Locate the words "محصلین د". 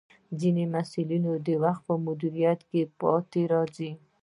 0.73-1.47